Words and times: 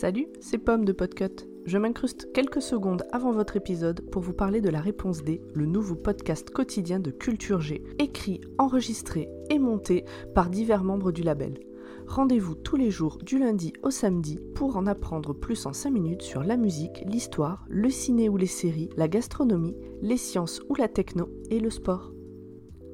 Salut, 0.00 0.28
c'est 0.38 0.58
Pomme 0.58 0.84
de 0.84 0.92
Podcut. 0.92 1.48
Je 1.64 1.76
m'incruste 1.76 2.32
quelques 2.32 2.62
secondes 2.62 3.02
avant 3.10 3.32
votre 3.32 3.56
épisode 3.56 4.08
pour 4.12 4.22
vous 4.22 4.32
parler 4.32 4.60
de 4.60 4.70
la 4.70 4.80
réponse 4.80 5.24
D, 5.24 5.42
le 5.54 5.66
nouveau 5.66 5.96
podcast 5.96 6.50
quotidien 6.50 7.00
de 7.00 7.10
Culture 7.10 7.60
G, 7.60 7.82
écrit, 7.98 8.40
enregistré 8.58 9.28
et 9.50 9.58
monté 9.58 10.04
par 10.36 10.50
divers 10.50 10.84
membres 10.84 11.10
du 11.10 11.24
label. 11.24 11.58
Rendez-vous 12.06 12.54
tous 12.54 12.76
les 12.76 12.92
jours 12.92 13.18
du 13.18 13.40
lundi 13.40 13.72
au 13.82 13.90
samedi 13.90 14.38
pour 14.54 14.76
en 14.76 14.86
apprendre 14.86 15.32
plus 15.32 15.66
en 15.66 15.72
5 15.72 15.90
minutes 15.90 16.22
sur 16.22 16.44
la 16.44 16.56
musique, 16.56 17.02
l'histoire, 17.04 17.66
le 17.68 17.90
ciné 17.90 18.28
ou 18.28 18.36
les 18.36 18.46
séries, 18.46 18.90
la 18.96 19.08
gastronomie, 19.08 19.74
les 20.00 20.16
sciences 20.16 20.60
ou 20.68 20.76
la 20.76 20.86
techno 20.86 21.28
et 21.50 21.58
le 21.58 21.70
sport. 21.70 22.12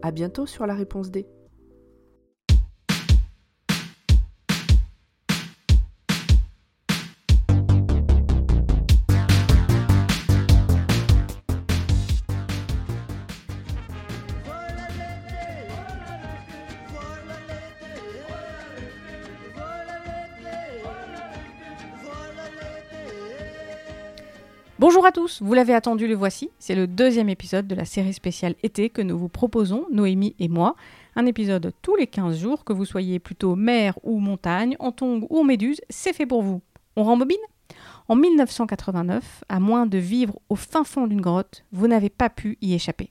A 0.01 0.11
bientôt 0.11 0.47
sur 0.47 0.67
la 0.67 0.75
réponse 0.75 1.11
D. 1.11 1.27
Bonjour 24.87 25.07
à 25.07 25.13
tous, 25.13 25.41
vous 25.41 25.55
l'avez 25.55 25.73
attendu, 25.73 26.07
le 26.07 26.15
voici. 26.15 26.51
C'est 26.59 26.75
le 26.75 26.87
deuxième 26.87 27.31
épisode 27.31 27.67
de 27.67 27.75
la 27.75 27.87
série 27.87 28.13
spéciale 28.13 28.55
été 28.63 28.91
que 28.91 29.01
nous 29.01 29.17
vous 29.17 29.31
proposons, 29.31 29.87
Noémie 29.91 30.37
et 30.39 30.49
moi. 30.49 30.77
Un 31.17 31.25
épisode 31.25 31.73
tous 31.81 31.97
les 31.97 32.07
15 32.07 32.39
jours, 32.39 32.65
que 32.67 32.75
vous 32.75 32.85
soyez 32.85 33.19
plutôt 33.19 33.57
mer 33.57 33.99
ou 34.03 34.19
montagne, 34.19 34.77
en 34.81 34.93
tongue 34.93 35.27
ou 35.31 35.39
en 35.39 35.45
méduse, 35.45 35.81
c'est 35.89 36.13
fait 36.13 36.27
pour 36.27 36.43
vous. 36.43 36.61
On 36.97 37.05
rembobine? 37.05 37.39
En 38.09 38.15
1989, 38.15 39.45
à 39.49 39.59
moins 39.59 39.87
de 39.87 39.97
vivre 39.97 40.39
au 40.51 40.55
fin 40.55 40.85
fond 40.85 41.07
d'une 41.07 41.23
grotte, 41.23 41.65
vous 41.73 41.89
n'avez 41.89 42.11
pas 42.11 42.29
pu 42.29 42.59
y 42.61 42.75
échapper. 42.75 43.11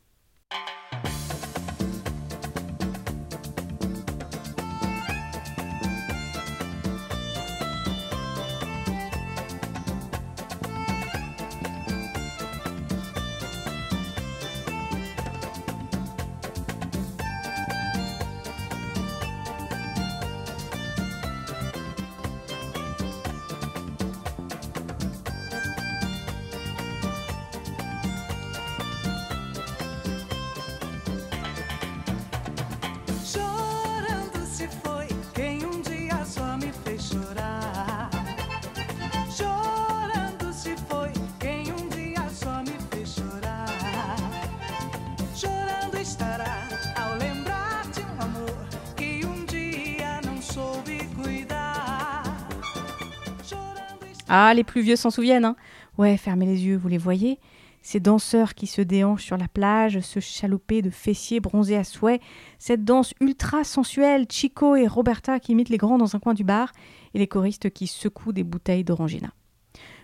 Ah, 54.35 54.51
les 54.55 54.63
plus 54.63 54.81
vieux 54.81 54.95
s'en 54.95 55.11
souviennent, 55.11 55.45
hein. 55.45 55.55
Ouais, 55.99 56.17
fermez 56.17 56.47
les 56.47 56.65
yeux, 56.65 56.75
vous 56.75 56.87
les 56.87 56.97
voyez. 56.97 57.37
Ces 57.83 57.99
danseurs 57.99 58.55
qui 58.55 58.65
se 58.65 58.81
déhanchent 58.81 59.25
sur 59.25 59.37
la 59.37 59.47
plage, 59.47 59.99
se 59.99 60.19
chaloper 60.19 60.81
de 60.81 60.89
fessiers 60.89 61.39
bronzés 61.39 61.77
à 61.77 61.83
souhait, 61.83 62.19
cette 62.57 62.83
danse 62.83 63.13
ultra 63.21 63.63
sensuelle, 63.63 64.25
Chico 64.27 64.75
et 64.75 64.87
Roberta 64.87 65.39
qui 65.39 65.51
imitent 65.51 65.69
les 65.69 65.77
grands 65.77 65.99
dans 65.99 66.15
un 66.15 66.19
coin 66.19 66.33
du 66.33 66.43
bar, 66.43 66.71
et 67.13 67.19
les 67.19 67.27
choristes 67.27 67.69
qui 67.69 67.85
secouent 67.85 68.33
des 68.33 68.43
bouteilles 68.43 68.83
d'orangina. 68.83 69.35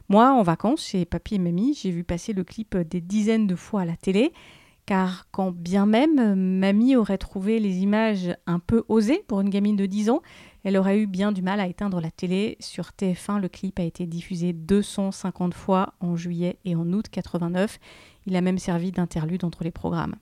Moi, 0.09 0.31
en 0.31 0.43
vacances, 0.43 0.85
chez 0.85 1.05
papy 1.05 1.33
et 1.33 1.39
mamie, 1.39 1.73
j'ai 1.81 1.89
vu 1.89 2.03
passer 2.03 2.33
le 2.33 2.43
clip 2.43 2.77
des 2.77 3.01
dizaines 3.01 3.47
de 3.47 3.55
fois 3.55 3.81
à 3.81 3.85
la 3.85 3.97
télé, 3.97 4.31
car 4.89 5.27
quand 5.29 5.51
bien 5.51 5.85
même 5.85 6.33
mamie 6.33 6.95
aurait 6.95 7.19
trouvé 7.19 7.59
les 7.59 7.77
images 7.77 8.35
un 8.47 8.57
peu 8.57 8.85
osées 8.87 9.23
pour 9.27 9.39
une 9.39 9.51
gamine 9.51 9.75
de 9.75 9.85
10 9.85 10.09
ans, 10.09 10.23
elle 10.63 10.77
aurait 10.77 10.97
eu 10.97 11.05
bien 11.05 11.31
du 11.31 11.43
mal 11.43 11.59
à 11.59 11.67
éteindre 11.67 12.01
la 12.01 12.09
télé. 12.09 12.57
Sur 12.59 12.89
TF1, 12.99 13.39
le 13.39 13.49
clip 13.49 13.77
a 13.77 13.83
été 13.83 14.07
diffusé 14.07 14.51
250 14.51 15.53
fois 15.53 15.93
en 15.99 16.15
juillet 16.15 16.57
et 16.65 16.75
en 16.75 16.91
août 16.91 17.05
89. 17.11 17.77
Il 18.25 18.35
a 18.35 18.41
même 18.41 18.57
servi 18.57 18.91
d'interlude 18.91 19.43
entre 19.43 19.63
les 19.63 19.69
programmes. 19.69 20.15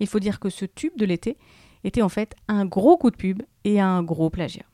Il 0.00 0.06
faut 0.06 0.20
dire 0.20 0.40
que 0.40 0.48
ce 0.48 0.64
tube 0.64 0.96
de 0.96 1.04
l'été 1.04 1.36
était 1.84 2.00
en 2.00 2.08
fait 2.08 2.34
un 2.48 2.64
gros 2.64 2.96
coup 2.96 3.10
de 3.10 3.16
pub 3.16 3.42
et 3.64 3.78
un 3.78 4.02
gros 4.02 4.30
plagiat. 4.30 4.64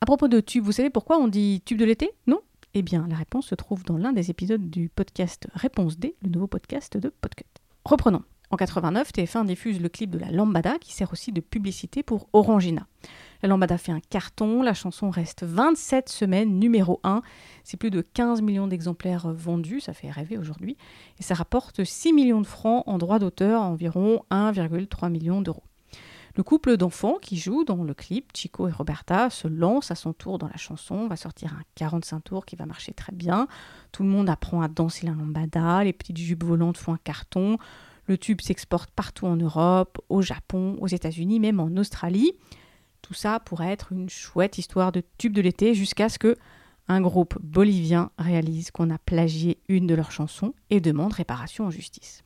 À 0.00 0.06
propos 0.06 0.26
de 0.26 0.40
tube, 0.40 0.64
vous 0.64 0.72
savez 0.72 0.90
pourquoi 0.90 1.18
on 1.18 1.28
dit 1.28 1.62
tube 1.64 1.78
de 1.78 1.84
l'été? 1.84 2.10
Non? 2.26 2.40
Eh 2.74 2.82
bien, 2.82 3.06
la 3.08 3.14
réponse 3.14 3.46
se 3.46 3.54
trouve 3.54 3.84
dans 3.84 3.96
l'un 3.96 4.12
des 4.12 4.28
épisodes 4.32 4.68
du 4.68 4.88
podcast 4.88 5.46
Réponse 5.54 6.00
D, 6.00 6.16
le 6.20 6.30
nouveau 6.30 6.48
podcast 6.48 6.96
de 6.96 7.10
Podcut. 7.10 7.46
Reprenons. 7.84 8.24
En 8.50 8.56
89, 8.56 9.12
TF1 9.12 9.44
diffuse 9.44 9.80
le 9.80 9.88
clip 9.88 10.10
de 10.10 10.18
la 10.18 10.30
Lambada 10.30 10.78
qui 10.78 10.92
sert 10.92 11.12
aussi 11.12 11.32
de 11.32 11.40
publicité 11.40 12.04
pour 12.04 12.28
Orangina. 12.32 12.86
La 13.42 13.48
Lambada 13.48 13.76
fait 13.76 13.92
un 13.92 14.00
carton, 14.00 14.62
la 14.62 14.72
chanson 14.72 15.10
reste 15.10 15.42
27 15.42 16.08
semaines 16.08 16.58
numéro 16.58 17.00
1, 17.02 17.22
c'est 17.64 17.76
plus 17.76 17.90
de 17.90 18.00
15 18.00 18.42
millions 18.42 18.68
d'exemplaires 18.68 19.32
vendus, 19.32 19.80
ça 19.80 19.92
fait 19.92 20.10
rêver 20.10 20.38
aujourd'hui, 20.38 20.76
et 21.18 21.22
ça 21.22 21.34
rapporte 21.34 21.84
6 21.84 22.12
millions 22.12 22.40
de 22.40 22.46
francs 22.46 22.84
en 22.86 22.98
droits 22.98 23.18
d'auteur, 23.18 23.62
environ 23.62 24.22
1,3 24.30 25.10
million 25.10 25.42
d'euros. 25.42 25.64
Le 26.36 26.42
couple 26.42 26.76
d'enfants 26.76 27.16
qui 27.20 27.38
joue 27.38 27.64
dans 27.64 27.82
le 27.82 27.94
clip, 27.94 28.30
Chico 28.36 28.68
et 28.68 28.72
Roberta, 28.72 29.30
se 29.30 29.48
lance 29.48 29.90
à 29.90 29.94
son 29.94 30.12
tour 30.12 30.38
dans 30.38 30.48
la 30.48 30.56
chanson, 30.56 31.08
va 31.08 31.16
sortir 31.16 31.54
un 31.54 31.62
45 31.76 32.20
tours 32.20 32.46
qui 32.46 32.56
va 32.56 32.66
marcher 32.66 32.92
très 32.92 33.12
bien, 33.12 33.48
tout 33.90 34.02
le 34.02 34.08
monde 34.08 34.28
apprend 34.28 34.60
à 34.60 34.68
danser 34.68 35.06
la 35.06 35.12
Lambada, 35.12 35.82
les 35.82 35.92
petites 35.92 36.18
jupes 36.18 36.44
volantes 36.44 36.76
font 36.76 36.92
un 36.92 36.98
carton, 37.02 37.58
le 38.06 38.18
tube 38.18 38.40
s'exporte 38.40 38.90
partout 38.90 39.26
en 39.26 39.36
Europe, 39.36 39.98
au 40.08 40.22
Japon, 40.22 40.76
aux 40.80 40.86
États-Unis, 40.86 41.40
même 41.40 41.60
en 41.60 41.76
Australie. 41.76 42.32
Tout 43.02 43.14
ça 43.14 43.40
pourrait 43.40 43.72
être 43.72 43.92
une 43.92 44.08
chouette 44.08 44.58
histoire 44.58 44.92
de 44.92 45.02
tube 45.18 45.32
de 45.32 45.40
l'été 45.40 45.74
jusqu'à 45.74 46.08
ce 46.08 46.18
que 46.18 46.36
un 46.88 47.00
groupe 47.00 47.38
bolivien 47.42 48.10
réalise 48.18 48.70
qu'on 48.70 48.90
a 48.90 48.98
plagié 48.98 49.58
une 49.68 49.86
de 49.86 49.94
leurs 49.94 50.12
chansons 50.12 50.54
et 50.70 50.80
demande 50.80 51.12
réparation 51.12 51.66
en 51.66 51.70
justice. 51.70 52.22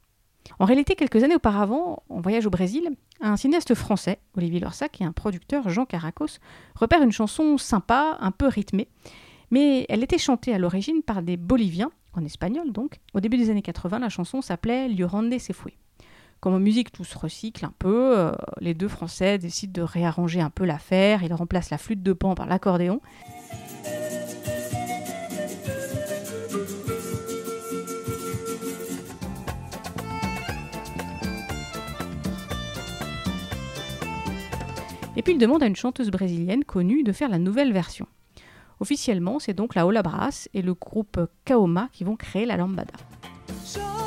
En 0.59 0.65
réalité, 0.65 0.95
quelques 0.95 1.23
années 1.23 1.37
auparavant, 1.37 2.03
en 2.09 2.21
voyage 2.21 2.47
au 2.47 2.51
Brésil, 2.51 2.91
un 3.21 3.37
cinéaste 3.37 3.75
français, 3.75 4.21
Olivier 4.37 4.61
Lorsac, 4.61 5.01
et 5.01 5.05
un 5.05 5.13
producteur, 5.13 5.69
Jean 5.69 5.87
Caracos, 5.87 6.39
repèrent 6.75 7.03
une 7.03 7.13
chanson 7.13 7.57
sympa, 7.57 8.19
un 8.21 8.31
peu 8.31 8.47
rythmée, 8.47 8.89
mais 9.51 9.87
elle 9.89 10.03
était 10.03 10.19
chantée 10.19 10.55
à 10.55 10.59
l'origine 10.59 11.03
par 11.03 11.23
des 11.23 11.37
Boliviens, 11.37 11.91
en 12.15 12.25
espagnol 12.25 12.73
donc. 12.73 12.99
Au 13.15 13.21
début 13.21 13.37
des 13.37 13.51
annes 13.51 13.63
80, 13.63 13.99
la 14.01 14.09
chanson 14.09 14.43
s'appelait 14.43 14.89
Llorande 14.89 15.39
se 15.39 15.53
fue. 15.53 15.75
Comme 16.41 16.55
en 16.55 16.59
musique, 16.59 16.91
tout 16.91 17.05
se 17.05 17.19
recycle 17.19 17.65
un 17.67 17.75
peu. 17.79 18.19
euh, 18.19 18.33
les 18.61 18.73
deux 18.73 18.89
Français 18.89 19.37
décident 19.37 19.73
de 19.73 19.83
réarranger 19.83 20.41
un 20.41 20.49
peu 20.49 20.65
l'affaire. 20.65 21.23
Ils 21.23 21.35
remplacent 21.35 21.71
la 21.71 21.77
flûte 21.79 22.03
de 22.03 22.15
pan 22.15 22.35
par 22.35 22.47
l'accordéon. 22.47 23.01
Et 35.17 35.23
puis 35.23 35.35
ils 35.35 35.39
demandent 35.39 35.63
à 35.63 35.67
une 35.67 35.77
chanteuse 35.77 36.11
brésilienne 36.11 36.65
connue 36.65 37.03
de 37.03 37.13
faire 37.13 37.29
la 37.29 37.39
nouvelle 37.39 37.75
version. 37.75 38.07
Officiellement, 38.81 39.39
c'est 39.39 39.55
donc 39.55 39.75
la 39.75 39.87
Ola 39.87 40.03
Brás 40.03 40.49
et 40.55 40.63
le 40.63 40.75
groupe 40.75 41.21
Kaoma 41.45 41.89
qui 41.93 42.05
vont 42.05 42.17
créer 42.17 42.47
la 42.47 42.57
lambada. 42.57 42.95
Um. 43.77 44.01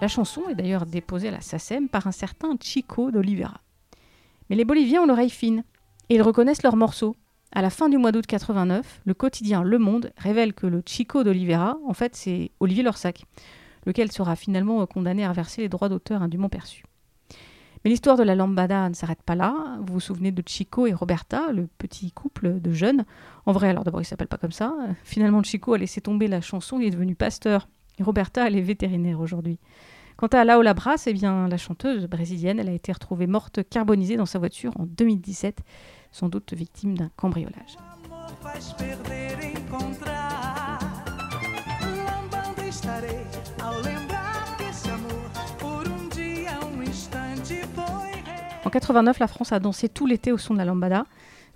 La 0.00 0.08
chanson 0.08 0.48
est 0.48 0.54
d'ailleurs 0.54 0.86
déposée 0.86 1.28
à 1.28 1.32
la 1.32 1.42
SACEM 1.42 1.88
par 1.88 2.06
un 2.06 2.12
certain 2.12 2.56
Chico 2.58 3.10
d'Olivera. 3.10 3.60
Mais 4.48 4.56
les 4.56 4.64
Boliviens 4.64 5.02
ont 5.02 5.06
l'oreille 5.06 5.30
fine 5.30 5.62
et 6.08 6.14
ils 6.14 6.22
reconnaissent 6.22 6.62
leurs 6.62 6.76
morceaux. 6.76 7.16
À 7.52 7.60
la 7.60 7.68
fin 7.68 7.90
du 7.90 7.98
mois 7.98 8.10
d'août 8.10 8.26
89, 8.26 9.02
le 9.04 9.14
quotidien 9.14 9.62
Le 9.62 9.78
Monde 9.78 10.12
révèle 10.16 10.54
que 10.54 10.66
le 10.66 10.82
Chico 10.86 11.22
d'Olivera, 11.22 11.76
en 11.86 11.92
fait, 11.92 12.16
c'est 12.16 12.50
Olivier 12.60 12.82
Lorsac, 12.82 13.24
lequel 13.84 14.10
sera 14.10 14.36
finalement 14.36 14.84
condamné 14.86 15.24
à 15.24 15.28
reverser 15.28 15.60
les 15.60 15.68
droits 15.68 15.90
d'auteur 15.90 16.22
indûment 16.22 16.48
perçus. 16.48 16.84
Mais 17.84 17.90
l'histoire 17.90 18.16
de 18.16 18.22
la 18.22 18.34
lambada 18.34 18.88
ne 18.88 18.94
s'arrête 18.94 19.22
pas 19.22 19.34
là. 19.34 19.78
Vous 19.80 19.94
vous 19.94 20.00
souvenez 20.00 20.32
de 20.32 20.42
Chico 20.46 20.86
et 20.86 20.92
Roberta, 20.92 21.52
le 21.52 21.66
petit 21.78 22.12
couple 22.12 22.60
de 22.60 22.72
jeunes? 22.72 23.04
En 23.46 23.52
vrai, 23.52 23.70
alors 23.70 23.84
d'abord, 23.84 24.02
il 24.02 24.04
s'appelle 24.04 24.28
pas 24.28 24.36
comme 24.36 24.52
ça. 24.52 24.74
Finalement, 25.02 25.42
Chico 25.42 25.72
a 25.72 25.78
laissé 25.78 26.00
tomber 26.00 26.28
la 26.28 26.40
chanson, 26.40 26.78
il 26.78 26.86
est 26.86 26.90
devenu 26.90 27.14
pasteur. 27.14 27.68
Et 27.98 28.02
Roberta, 28.02 28.46
elle 28.46 28.56
est 28.56 28.62
vétérinaire 28.62 29.20
aujourd'hui. 29.20 29.58
Quant 30.16 30.26
à 30.26 30.44
Laola 30.44 30.74
Brass, 30.74 31.06
eh 31.06 31.14
bien, 31.14 31.48
la 31.48 31.56
chanteuse 31.56 32.06
brésilienne, 32.06 32.58
elle 32.58 32.68
a 32.68 32.72
été 32.72 32.92
retrouvée 32.92 33.26
morte 33.26 33.60
carbonisée 33.70 34.18
dans 34.18 34.26
sa 34.26 34.38
voiture 34.38 34.72
en 34.78 34.84
2017, 34.84 35.60
sans 36.12 36.28
doute 36.28 36.52
victime 36.52 36.98
d'un 36.98 37.10
cambriolage. 37.16 37.78
En 48.70 48.72
89, 48.72 49.18
la 49.18 49.26
France 49.26 49.50
a 49.50 49.58
dansé 49.58 49.88
tout 49.88 50.06
l'été 50.06 50.30
au 50.30 50.38
son 50.38 50.54
de 50.54 50.58
la 50.58 50.64
lambada. 50.64 51.04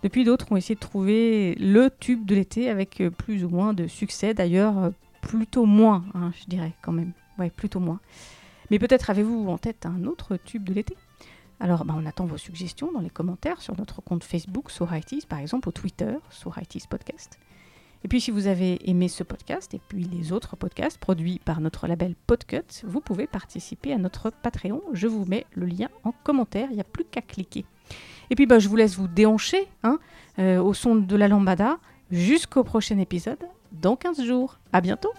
Depuis, 0.02 0.24
d'autres 0.24 0.50
ont 0.50 0.56
essayé 0.56 0.74
de 0.74 0.80
trouver 0.80 1.54
le 1.60 1.88
tube 1.88 2.26
de 2.26 2.34
l'été 2.34 2.68
avec 2.68 3.00
euh, 3.00 3.08
plus 3.08 3.44
ou 3.44 3.48
moins 3.48 3.72
de 3.72 3.86
succès. 3.86 4.34
D'ailleurs, 4.34 4.76
euh, 4.78 4.90
plutôt 5.20 5.64
moins, 5.64 6.04
hein, 6.14 6.32
je 6.36 6.46
dirais 6.46 6.72
quand 6.82 6.90
même. 6.90 7.12
Ouais, 7.38 7.50
plutôt 7.50 7.78
moins. 7.78 8.00
Mais 8.72 8.80
peut-être 8.80 9.10
avez-vous 9.10 9.46
en 9.48 9.58
tête 9.58 9.86
un 9.86 10.06
autre 10.06 10.36
tube 10.38 10.64
de 10.64 10.74
l'été? 10.74 10.96
Alors, 11.60 11.84
bah, 11.84 11.94
on 11.96 12.04
attend 12.04 12.24
vos 12.24 12.36
suggestions 12.36 12.90
dans 12.90 12.98
les 13.00 13.10
commentaires 13.10 13.62
sur 13.62 13.78
notre 13.78 14.02
compte 14.02 14.24
Facebook, 14.24 14.72
Sororities, 14.72 15.24
par 15.28 15.38
exemple, 15.38 15.68
ou 15.68 15.72
Twitter, 15.72 16.16
Sororities 16.30 16.88
Podcast. 16.90 17.38
Et 18.04 18.08
puis, 18.08 18.20
si 18.20 18.30
vous 18.30 18.46
avez 18.46 18.78
aimé 18.88 19.08
ce 19.08 19.22
podcast 19.22 19.72
et 19.72 19.80
puis 19.88 20.04
les 20.04 20.30
autres 20.30 20.56
podcasts 20.56 20.98
produits 20.98 21.40
par 21.42 21.62
notre 21.62 21.86
label 21.86 22.14
Podcut, 22.26 22.84
vous 22.84 23.00
pouvez 23.00 23.26
participer 23.26 23.94
à 23.94 23.98
notre 23.98 24.30
Patreon. 24.30 24.82
Je 24.92 25.06
vous 25.06 25.24
mets 25.24 25.46
le 25.54 25.64
lien 25.64 25.88
en 26.04 26.12
commentaire, 26.12 26.68
il 26.70 26.74
n'y 26.74 26.82
a 26.82 26.84
plus 26.84 27.04
qu'à 27.04 27.22
cliquer. 27.22 27.64
Et 28.28 28.34
puis, 28.36 28.44
bah, 28.44 28.58
je 28.58 28.68
vous 28.68 28.76
laisse 28.76 28.96
vous 28.96 29.08
déhancher 29.08 29.66
hein, 29.82 29.98
euh, 30.38 30.62
au 30.62 30.74
son 30.74 30.96
de 30.96 31.16
la 31.16 31.28
lambada 31.28 31.78
jusqu'au 32.10 32.62
prochain 32.62 32.98
épisode 32.98 33.42
dans 33.72 33.96
15 33.96 34.22
jours. 34.22 34.58
À 34.72 34.82
bientôt 34.82 35.10